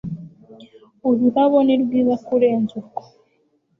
Ururabo 1.09 1.57
ni 1.65 1.75
rwiza 1.81 2.15
kurenza 2.25 2.71
urwo 2.79 3.01